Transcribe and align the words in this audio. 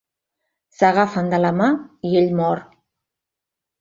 S'agafen 0.77 1.29
de 1.33 1.41
la 1.43 1.53
mà 1.59 1.67
i 2.13 2.17
ell 2.23 2.33
mor. 2.41 2.67